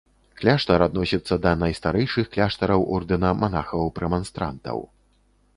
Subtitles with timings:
[0.39, 4.77] Кляштар адносіцца да найстарэйшых кляштараў ордэна манахаў-прэманстрантаў.